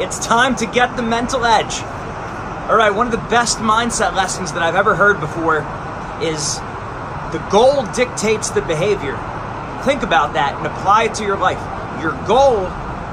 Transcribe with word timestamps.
It's 0.00 0.18
time 0.18 0.56
to 0.56 0.66
get 0.66 0.96
the 0.96 1.02
mental 1.02 1.44
edge. 1.44 1.82
All 2.70 2.76
right, 2.76 2.88
one 2.88 3.04
of 3.04 3.12
the 3.12 3.28
best 3.28 3.58
mindset 3.58 4.14
lessons 4.14 4.50
that 4.54 4.62
I've 4.62 4.74
ever 4.74 4.94
heard 4.94 5.20
before 5.20 5.58
is 6.22 6.56
the 7.32 7.46
goal 7.50 7.84
dictates 7.92 8.48
the 8.48 8.62
behavior. 8.62 9.18
Think 9.84 10.02
about 10.02 10.32
that 10.32 10.56
and 10.56 10.66
apply 10.66 11.04
it 11.04 11.14
to 11.16 11.22
your 11.22 11.36
life. 11.36 11.60
Your 12.00 12.12
goal 12.26 12.64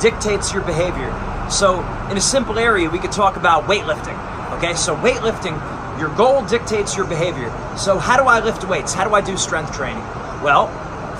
dictates 0.00 0.52
your 0.52 0.62
behavior. 0.62 1.10
So, 1.50 1.80
in 2.12 2.16
a 2.16 2.20
simple 2.20 2.60
area, 2.60 2.88
we 2.88 3.00
could 3.00 3.10
talk 3.10 3.36
about 3.36 3.64
weightlifting. 3.64 4.16
Okay, 4.58 4.74
so 4.74 4.94
weightlifting, 4.94 5.58
your 5.98 6.14
goal 6.14 6.44
dictates 6.46 6.96
your 6.96 7.06
behavior. 7.06 7.50
So, 7.76 7.98
how 7.98 8.16
do 8.16 8.22
I 8.22 8.38
lift 8.38 8.62
weights? 8.68 8.94
How 8.94 9.02
do 9.02 9.14
I 9.14 9.20
do 9.20 9.36
strength 9.36 9.72
training? 9.72 10.04
Well, 10.44 10.68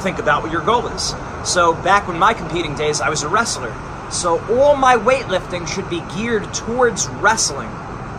think 0.03 0.21
about 0.21 0.45
what 0.45 0.53
your 0.53 0.63
goal 0.63 0.87
is. 0.87 1.15
So, 1.45 1.75
back 1.83 2.07
when 2.07 2.17
my 2.17 2.33
competing 2.33 2.77
days, 2.77 3.01
I 3.01 3.09
was 3.09 3.25
a 3.25 3.29
wrestler. 3.29 3.75
So, 4.11 4.41
all 4.57 4.77
my 4.77 4.97
weightlifting 4.97 5.69
should 5.69 5.89
be 5.91 6.03
geared 6.17 6.53
towards 6.55 7.09
wrestling 7.09 7.71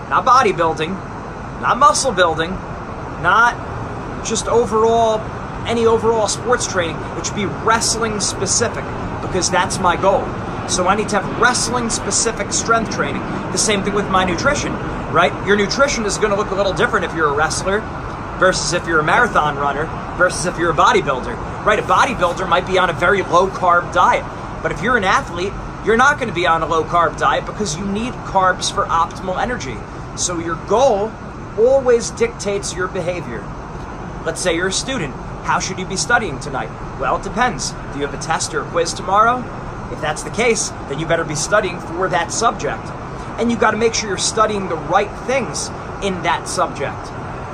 not 0.10 0.26
bodybuilding, 0.26 0.90
not 1.62 1.78
muscle 1.78 2.12
building, 2.12 2.50
not 3.22 3.56
just 4.26 4.48
overall 4.48 5.20
any 5.68 5.86
overall 5.86 6.28
sports 6.28 6.68
training. 6.68 6.96
It 7.18 7.26
should 7.26 7.36
be 7.36 7.46
wrestling 7.46 8.20
specific 8.20 8.84
because 9.22 9.52
that's 9.52 9.80
my 9.80 9.96
goal. 9.96 10.26
So 10.68 10.88
I 10.88 10.96
need 10.96 11.10
to 11.10 11.20
have 11.20 11.40
wrestling 11.40 11.90
specific 11.90 12.52
strength 12.52 12.96
training. 12.96 13.22
The 13.52 13.58
same 13.58 13.84
thing 13.84 13.94
with 13.94 14.10
my 14.10 14.24
nutrition, 14.24 14.74
right? 15.12 15.34
Your 15.46 15.56
nutrition 15.56 16.06
is 16.06 16.18
going 16.18 16.32
to 16.32 16.36
look 16.36 16.52
a 16.52 16.56
little 16.56 16.74
different 16.74 17.06
if 17.06 17.14
you're 17.16 17.30
a 17.30 17.36
wrestler 17.36 17.82
versus 18.40 18.74
if 18.74 18.88
you're 18.88 19.00
a 19.00 19.04
marathon 19.04 19.58
runner 19.58 19.86
versus 20.18 20.46
if 20.46 20.58
you're 20.58 20.72
a 20.72 20.76
bodybuilder, 20.76 21.66
right? 21.66 21.80
A 21.80 21.84
bodybuilder 21.84 22.48
might 22.48 22.66
be 22.66 22.78
on 22.78 22.90
a 22.90 22.94
very 22.94 23.22
low 23.22 23.48
carb 23.48 23.94
diet, 23.94 24.26
but 24.64 24.72
if 24.72 24.82
you're 24.82 24.98
an 24.98 25.04
athlete, 25.04 25.54
you're 25.86 25.98
not 25.98 26.18
going 26.18 26.28
to 26.28 26.36
be 26.36 26.46
on 26.46 26.62
a 26.62 26.66
low 26.66 26.84
carb 26.84 27.18
diet 27.18 27.46
because 27.46 27.78
you 27.78 27.86
need 27.86 28.14
carbs 28.26 28.74
for 28.74 28.86
optimal 28.86 29.42
energy. 29.42 29.78
So 30.18 30.38
your 30.38 30.56
goal 30.68 31.12
always 31.58 32.12
dictates 32.12 32.74
your 32.74 32.88
behavior. 32.88 33.42
Let's 34.26 34.42
say 34.42 34.56
you're 34.56 34.68
a 34.68 34.74
student. 34.74 35.16
How 35.44 35.60
should 35.60 35.80
you 35.80 35.86
be 35.86 35.96
studying 35.96 36.40
tonight? 36.40 36.70
Well, 37.00 37.18
it 37.18 37.24
depends. 37.24 37.72
Do 37.72 38.00
you 38.00 38.06
have 38.06 38.14
a 38.14 38.22
test 38.22 38.54
or 38.54 38.62
a 38.62 38.70
quiz 38.70 38.94
tomorrow? 38.94 39.40
If 39.92 40.02
that's 40.02 40.24
the 40.24 40.30
case, 40.30 40.70
then 40.90 41.00
you 41.00 41.06
better 41.06 41.24
be 41.24 41.36
studying 41.36 41.80
for 41.80 42.10
that 42.10 42.32
subject. 42.32 42.86
And 43.40 43.50
you 43.50 43.58
got 43.58 43.72
to 43.72 43.78
make 43.78 43.94
sure 43.94 44.10
you're 44.10 44.18
studying 44.18 44.68
the 44.68 44.76
right 44.76 45.10
things 45.26 45.70
in 46.04 46.22
that 46.24 46.48
subject, 46.48 47.00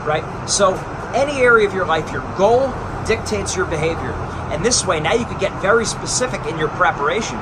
right? 0.05 0.25
So, 0.49 0.73
any 1.13 1.39
area 1.39 1.67
of 1.67 1.73
your 1.73 1.85
life, 1.85 2.11
your 2.11 2.23
goal 2.37 2.73
dictates 3.05 3.55
your 3.55 3.65
behavior. 3.65 4.11
And 4.51 4.65
this 4.65 4.85
way, 4.85 4.99
now 4.99 5.13
you 5.13 5.25
can 5.25 5.39
get 5.39 5.61
very 5.61 5.85
specific 5.85 6.43
in 6.45 6.57
your 6.57 6.69
preparation. 6.69 7.37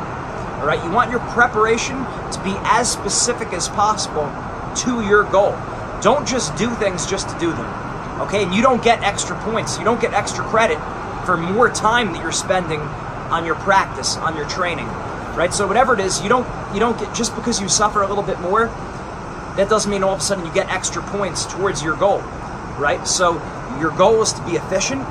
All 0.63 0.69
right, 0.69 0.81
you 0.81 0.91
want 0.91 1.11
your 1.11 1.19
preparation 1.19 1.97
to 1.97 2.41
be 2.41 2.55
as 2.63 2.89
specific 2.89 3.51
as 3.51 3.67
possible 3.67 4.31
to 4.77 5.05
your 5.05 5.25
goal. 5.25 5.51
Don't 6.01 6.25
just 6.25 6.55
do 6.55 6.69
things 6.75 7.05
just 7.05 7.27
to 7.27 7.37
do 7.37 7.51
them. 7.51 8.21
Okay? 8.21 8.43
And 8.43 8.53
you 8.53 8.61
don't 8.61 8.81
get 8.81 9.03
extra 9.03 9.37
points. 9.41 9.77
You 9.77 9.83
don't 9.83 9.99
get 9.99 10.13
extra 10.13 10.41
credit 10.45 10.77
for 11.25 11.35
more 11.35 11.69
time 11.69 12.13
that 12.13 12.21
you're 12.23 12.31
spending 12.31 12.79
on 12.79 13.45
your 13.45 13.55
practice, 13.55 14.15
on 14.15 14.37
your 14.37 14.47
training. 14.47 14.85
Right? 15.35 15.53
So 15.53 15.67
whatever 15.67 15.95
it 15.95 15.99
is, 15.99 16.21
you 16.21 16.29
don't 16.29 16.47
you 16.73 16.79
don't 16.79 16.97
get 16.97 17.13
just 17.13 17.35
because 17.35 17.59
you 17.59 17.67
suffer 17.67 18.01
a 18.01 18.07
little 18.07 18.23
bit 18.23 18.39
more, 18.39 18.67
that 19.57 19.67
doesn't 19.67 19.91
mean 19.91 20.01
all 20.01 20.13
of 20.13 20.19
a 20.19 20.23
sudden 20.23 20.45
you 20.45 20.53
get 20.53 20.69
extra 20.69 21.03
points 21.03 21.45
towards 21.45 21.83
your 21.83 21.97
goal. 21.97 22.19
Right? 22.79 23.05
So 23.05 23.33
your 23.81 23.91
goal 23.91 24.21
is 24.21 24.31
to 24.31 24.45
be 24.45 24.53
efficient, 24.53 25.01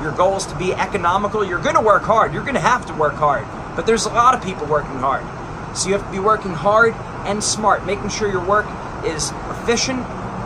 your 0.00 0.12
goal 0.12 0.38
is 0.38 0.46
to 0.46 0.56
be 0.56 0.72
economical. 0.72 1.44
You're 1.44 1.60
going 1.60 1.76
to 1.76 1.82
work 1.82 2.04
hard. 2.04 2.32
You're 2.32 2.44
going 2.44 2.54
to 2.54 2.60
have 2.60 2.86
to 2.86 2.94
work 2.94 3.16
hard. 3.16 3.46
But 3.76 3.86
there's 3.86 4.06
a 4.06 4.10
lot 4.10 4.34
of 4.34 4.42
people 4.42 4.66
working 4.66 4.96
hard. 4.96 5.24
So 5.76 5.88
you 5.88 5.94
have 5.94 6.04
to 6.04 6.12
be 6.12 6.18
working 6.18 6.52
hard 6.52 6.94
and 7.26 7.42
smart, 7.42 7.86
making 7.86 8.10
sure 8.10 8.30
your 8.30 8.44
work 8.44 8.66
is 9.04 9.32
efficient, 9.50 10.00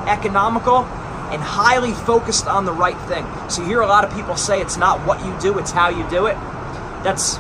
economical, 0.07 0.85
and 1.33 1.43
highly 1.43 1.93
focused 1.93 2.47
on 2.47 2.65
the 2.65 2.73
right 2.73 2.99
thing. 3.09 3.27
So 3.51 3.63
you 3.63 3.69
hear 3.69 3.81
a 3.81 3.87
lot 3.87 4.05
of 4.05 4.15
people 4.15 4.37
say 4.37 4.61
it's 4.61 4.77
not 4.77 5.05
what 5.07 5.25
you 5.25 5.37
do, 5.41 5.59
it's 5.59 5.73
how 5.73 5.89
you 5.89 6.09
do 6.09 6.27
it. 6.27 6.35
That's 7.03 7.39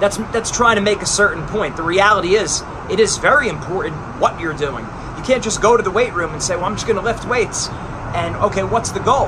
that's 0.00 0.16
that's 0.32 0.50
trying 0.50 0.76
to 0.76 0.82
make 0.82 1.02
a 1.02 1.06
certain 1.06 1.46
point. 1.46 1.76
The 1.76 1.82
reality 1.82 2.34
is 2.34 2.62
it 2.90 3.00
is 3.00 3.18
very 3.18 3.48
important 3.48 3.96
what 4.20 4.40
you're 4.40 4.54
doing. 4.54 4.86
You 5.16 5.22
can't 5.24 5.42
just 5.42 5.60
go 5.60 5.76
to 5.76 5.82
the 5.82 5.90
weight 5.90 6.14
room 6.14 6.32
and 6.32 6.42
say, 6.42 6.56
"Well, 6.56 6.64
I'm 6.64 6.74
just 6.74 6.86
going 6.86 6.98
to 6.98 7.04
lift 7.04 7.26
weights." 7.26 7.68
And 8.14 8.36
okay, 8.36 8.62
what's 8.64 8.92
the 8.92 9.00
goal? 9.00 9.26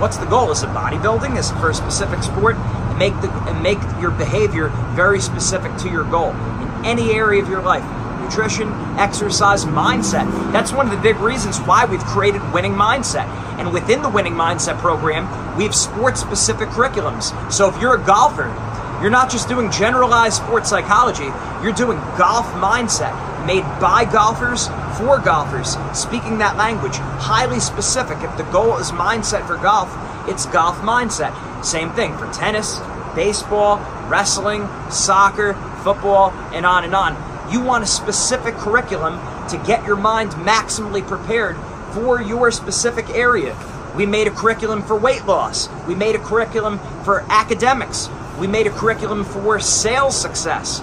What's 0.00 0.16
the 0.18 0.26
goal? 0.26 0.50
Is 0.50 0.62
it 0.62 0.68
bodybuilding? 0.70 1.38
Is 1.38 1.50
it 1.50 1.54
for 1.54 1.70
a 1.70 1.74
specific 1.74 2.22
sport? 2.22 2.56
Make 3.00 3.20
the 3.22 3.32
and 3.48 3.62
make 3.62 3.78
your 4.00 4.10
behavior 4.12 4.68
very 4.94 5.20
specific 5.20 5.74
to 5.78 5.88
your 5.90 6.04
goal 6.04 6.30
in 6.30 6.84
any 6.84 7.12
area 7.12 7.42
of 7.42 7.48
your 7.48 7.62
life 7.62 7.82
nutrition, 8.20 8.68
exercise, 8.98 9.64
mindset. 9.64 10.30
That's 10.52 10.70
one 10.70 10.86
of 10.86 10.92
the 10.92 11.02
big 11.02 11.16
reasons 11.16 11.58
why 11.58 11.84
we've 11.84 12.04
created 12.04 12.42
Winning 12.52 12.74
Mindset. 12.74 13.26
And 13.58 13.72
within 13.72 14.02
the 14.02 14.08
Winning 14.08 14.34
Mindset 14.34 14.78
program, 14.78 15.26
we 15.56 15.64
have 15.64 15.74
sports 15.74 16.20
specific 16.20 16.68
curriculums. 16.68 17.32
So 17.50 17.68
if 17.68 17.80
you're 17.80 17.96
a 17.96 18.06
golfer, 18.06 18.46
you're 19.02 19.10
not 19.10 19.30
just 19.30 19.48
doing 19.48 19.70
generalized 19.70 20.36
sports 20.36 20.68
psychology, 20.68 21.32
you're 21.64 21.72
doing 21.72 21.98
golf 22.16 22.46
mindset 22.52 23.16
made 23.46 23.64
by 23.80 24.04
golfers 24.04 24.68
for 24.98 25.18
golfers, 25.18 25.76
speaking 25.98 26.38
that 26.38 26.56
language, 26.56 26.96
highly 26.96 27.58
specific. 27.58 28.18
If 28.20 28.36
the 28.36 28.44
goal 28.44 28.76
is 28.76 28.92
mindset 28.92 29.46
for 29.46 29.56
golf, 29.56 29.88
it's 30.28 30.46
golf 30.46 30.76
mindset. 30.78 31.34
Same 31.62 31.90
thing 31.92 32.16
for 32.16 32.30
tennis, 32.32 32.78
baseball, 33.14 33.78
wrestling, 34.08 34.68
soccer, 34.90 35.54
football, 35.82 36.30
and 36.52 36.64
on 36.64 36.84
and 36.84 36.94
on. 36.94 37.16
You 37.52 37.60
want 37.60 37.84
a 37.84 37.86
specific 37.86 38.54
curriculum 38.54 39.18
to 39.48 39.62
get 39.66 39.84
your 39.84 39.96
mind 39.96 40.30
maximally 40.32 41.06
prepared 41.06 41.56
for 41.92 42.22
your 42.22 42.50
specific 42.50 43.10
area. 43.10 43.56
We 43.96 44.06
made 44.06 44.28
a 44.28 44.30
curriculum 44.30 44.82
for 44.82 44.96
weight 44.96 45.26
loss. 45.26 45.68
We 45.86 45.94
made 45.94 46.14
a 46.14 46.18
curriculum 46.18 46.78
for 47.04 47.22
academics. 47.28 48.08
We 48.38 48.46
made 48.46 48.66
a 48.66 48.70
curriculum 48.70 49.24
for 49.24 49.58
sales 49.58 50.20
success. 50.20 50.82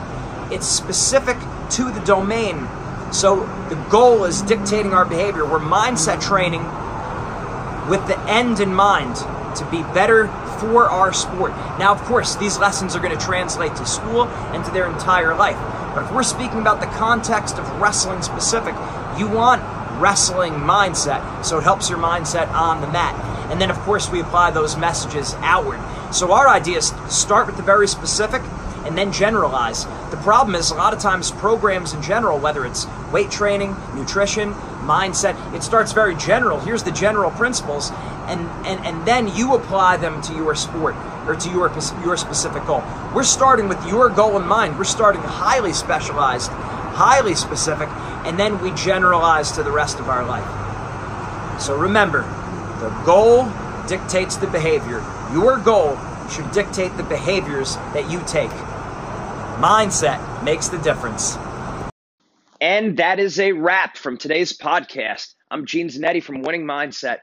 It's 0.51 0.67
specific 0.67 1.37
to 1.71 1.91
the 1.91 2.01
domain. 2.01 2.67
So 3.11 3.45
the 3.69 3.75
goal 3.89 4.25
is 4.25 4.41
dictating 4.41 4.93
our 4.93 5.05
behavior. 5.05 5.45
We're 5.45 5.59
mindset 5.59 6.21
training 6.21 6.63
with 7.89 8.05
the 8.07 8.19
end 8.29 8.59
in 8.59 8.73
mind 8.73 9.15
to 9.59 9.65
be 9.71 9.83
better 9.93 10.27
for 10.59 10.89
our 10.89 11.13
sport. 11.13 11.51
Now, 11.79 11.93
of 11.93 12.01
course, 12.03 12.35
these 12.35 12.57
lessons 12.57 12.95
are 12.95 12.99
going 12.99 13.17
to 13.17 13.25
translate 13.25 13.75
to 13.75 13.85
school 13.85 14.23
and 14.53 14.63
to 14.65 14.71
their 14.71 14.87
entire 14.87 15.35
life. 15.35 15.57
But 15.93 16.05
if 16.05 16.11
we're 16.11 16.23
speaking 16.23 16.59
about 16.59 16.79
the 16.79 16.87
context 16.87 17.57
of 17.57 17.69
wrestling 17.79 18.21
specific, 18.21 18.75
you 19.17 19.27
want 19.27 19.61
wrestling 20.01 20.53
mindset. 20.53 21.43
So 21.43 21.57
it 21.57 21.63
helps 21.63 21.89
your 21.89 21.99
mindset 21.99 22.49
on 22.49 22.81
the 22.81 22.87
mat. 22.87 23.15
And 23.51 23.59
then, 23.59 23.71
of 23.71 23.77
course, 23.79 24.09
we 24.09 24.19
apply 24.19 24.51
those 24.51 24.77
messages 24.77 25.33
outward. 25.39 25.79
So 26.13 26.31
our 26.31 26.47
idea 26.47 26.77
is 26.77 26.93
start 27.09 27.47
with 27.47 27.57
the 27.57 27.63
very 27.63 27.87
specific 27.87 28.41
and 28.85 28.97
then 28.97 29.11
generalize. 29.11 29.85
The 30.11 30.19
problem 30.23 30.55
is 30.55 30.71
a 30.71 30.75
lot 30.75 30.93
of 30.93 30.99
times 30.99 31.31
programs 31.31 31.93
in 31.93 32.01
general, 32.01 32.39
whether 32.39 32.65
it's 32.65 32.87
weight 33.11 33.29
training, 33.29 33.75
nutrition, 33.95 34.53
mindset, 34.87 35.35
it 35.53 35.63
starts 35.63 35.91
very 35.91 36.15
general. 36.15 36.59
Here's 36.59 36.83
the 36.83 36.91
general 36.91 37.31
principles, 37.31 37.91
and, 38.27 38.41
and, 38.65 38.85
and 38.85 39.07
then 39.07 39.33
you 39.35 39.55
apply 39.55 39.97
them 39.97 40.21
to 40.23 40.33
your 40.33 40.55
sport 40.55 40.95
or 41.27 41.35
to 41.35 41.49
your, 41.49 41.71
your 42.03 42.17
specific 42.17 42.65
goal. 42.65 42.83
We're 43.13 43.23
starting 43.23 43.67
with 43.67 43.85
your 43.87 44.09
goal 44.09 44.37
in 44.37 44.47
mind. 44.47 44.77
We're 44.77 44.83
starting 44.83 45.21
highly 45.21 45.73
specialized, 45.73 46.51
highly 46.51 47.35
specific, 47.35 47.89
and 48.25 48.37
then 48.39 48.59
we 48.61 48.71
generalize 48.71 49.51
to 49.53 49.63
the 49.63 49.71
rest 49.71 49.99
of 49.99 50.09
our 50.09 50.25
life. 50.25 51.61
So 51.61 51.77
remember, 51.77 52.21
the 52.79 52.89
goal 53.05 53.51
dictates 53.87 54.35
the 54.35 54.47
behavior. 54.47 55.03
Your 55.31 55.57
goal 55.57 55.97
should 56.29 56.51
dictate 56.51 56.95
the 56.97 57.03
behaviors 57.03 57.75
that 57.93 58.09
you 58.11 58.21
take. 58.27 58.51
Mindset 59.59 60.43
makes 60.43 60.67
the 60.67 60.77
difference. 60.79 61.37
And 62.59 62.97
that 62.97 63.19
is 63.19 63.39
a 63.39 63.53
wrap 63.53 63.97
from 63.97 64.17
today's 64.17 64.57
podcast. 64.57 65.33
I'm 65.49 65.65
Gene 65.65 65.87
Zanetti 65.89 66.21
from 66.21 66.41
Winning 66.41 66.65
Mindset 66.65 67.19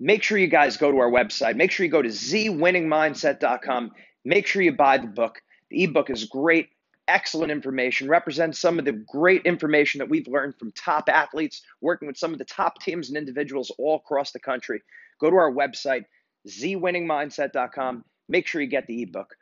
make 0.00 0.22
sure 0.22 0.38
you 0.38 0.46
guys 0.46 0.76
go 0.76 0.90
to 0.90 0.98
our 0.98 1.10
website. 1.10 1.56
Make 1.56 1.70
sure 1.70 1.84
you 1.84 1.92
go 1.92 2.02
to 2.02 2.08
zwinningmindset.com. 2.08 3.92
Make 4.24 4.46
sure 4.46 4.62
you 4.62 4.72
buy 4.72 4.98
the 4.98 5.06
book. 5.06 5.40
The 5.70 5.84
ebook 5.84 6.10
is 6.10 6.24
great, 6.24 6.68
excellent 7.08 7.50
information, 7.50 8.08
represents 8.08 8.58
some 8.58 8.78
of 8.78 8.84
the 8.84 8.92
great 8.92 9.42
information 9.44 9.98
that 9.98 10.08
we've 10.08 10.28
learned 10.28 10.56
from 10.58 10.72
top 10.72 11.08
athletes, 11.08 11.62
working 11.80 12.08
with 12.08 12.16
some 12.16 12.32
of 12.32 12.38
the 12.38 12.44
top 12.44 12.80
teams 12.80 13.08
and 13.08 13.16
individuals 13.18 13.70
all 13.78 13.96
across 13.96 14.32
the 14.32 14.40
country. 14.40 14.82
Go 15.20 15.30
to 15.30 15.36
our 15.36 15.52
website, 15.52 16.04
zwinningmindset.com. 16.48 18.04
Make 18.28 18.46
sure 18.46 18.60
you 18.60 18.68
get 18.68 18.86
the 18.86 19.02
ebook. 19.02 19.34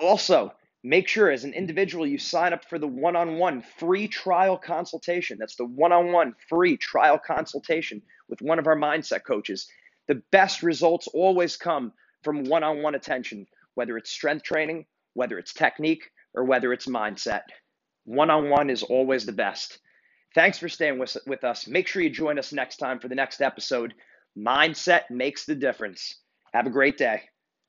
Also, 0.00 0.52
make 0.88 1.06
sure 1.06 1.30
as 1.30 1.44
an 1.44 1.52
individual 1.52 2.06
you 2.06 2.16
sign 2.16 2.54
up 2.54 2.64
for 2.64 2.78
the 2.78 2.86
one 2.86 3.14
on 3.14 3.36
one 3.36 3.60
free 3.60 4.08
trial 4.08 4.56
consultation. 4.56 5.36
That's 5.38 5.56
the 5.56 5.66
one 5.66 5.92
on 5.92 6.12
one 6.12 6.34
free 6.48 6.78
trial 6.78 7.18
consultation 7.18 8.00
with 8.30 8.40
one 8.40 8.58
of 8.58 8.66
our 8.66 8.76
mindset 8.76 9.24
coaches. 9.24 9.68
The 10.06 10.22
best 10.32 10.62
results 10.62 11.06
always 11.08 11.58
come 11.58 11.92
from 12.22 12.44
one 12.44 12.64
on 12.64 12.80
one 12.82 12.94
attention, 12.94 13.46
whether 13.74 13.98
it's 13.98 14.10
strength 14.10 14.44
training, 14.44 14.86
whether 15.12 15.38
it's 15.38 15.52
technique, 15.52 16.10
or 16.32 16.44
whether 16.44 16.72
it's 16.72 16.86
mindset. 16.86 17.42
One 18.04 18.30
on 18.30 18.48
one 18.48 18.70
is 18.70 18.82
always 18.82 19.26
the 19.26 19.32
best. 19.32 19.80
Thanks 20.34 20.58
for 20.58 20.70
staying 20.70 20.98
with, 20.98 21.18
with 21.26 21.44
us. 21.44 21.66
Make 21.66 21.86
sure 21.86 22.00
you 22.00 22.08
join 22.08 22.38
us 22.38 22.50
next 22.50 22.78
time 22.78 22.98
for 22.98 23.08
the 23.08 23.14
next 23.14 23.42
episode. 23.42 23.92
Mindset 24.38 25.10
makes 25.10 25.44
the 25.44 25.54
difference. 25.54 26.14
Have 26.54 26.66
a 26.66 26.70
great 26.70 26.96
day. 26.96 27.24